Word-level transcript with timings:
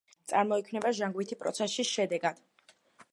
წარმოიქმნება 0.29 0.93
ჟანგვითი 0.99 1.37
პროცესის 1.43 1.91
შედეგად. 1.99 2.43